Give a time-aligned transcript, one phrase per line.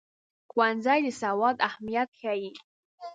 [0.51, 2.51] ښوونځی د سواد اهمیت ښيي.